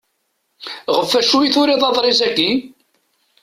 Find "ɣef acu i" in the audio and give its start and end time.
0.95-1.49